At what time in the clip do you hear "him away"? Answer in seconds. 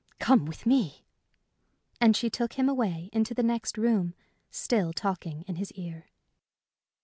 2.53-3.11